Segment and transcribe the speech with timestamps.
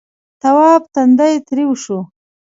[0.41, 1.97] تواب تندی تريو شو.